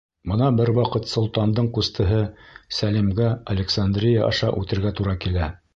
[0.29, 2.23] Бына бер ваҡыт солтандың ҡустыһы
[2.79, 5.51] Сәлимгә Александрия аша үтергә тура килә.